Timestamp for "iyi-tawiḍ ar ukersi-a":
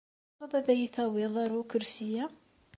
0.73-2.25